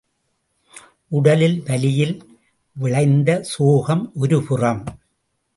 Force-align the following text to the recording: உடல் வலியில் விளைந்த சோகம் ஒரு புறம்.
உடல் 1.07 1.61
வலியில் 1.67 2.15
விளைந்த 2.75 3.39
சோகம் 3.41 4.11
ஒரு 4.15 4.43
புறம். 4.43 4.83